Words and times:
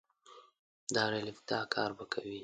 د 0.89 0.91
دارالافتا 0.95 1.59
کار 1.73 1.91
به 1.97 2.05
کوي. 2.13 2.39